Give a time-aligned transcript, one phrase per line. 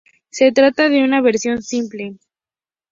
[0.31, 2.17] Se trata de una versión simple.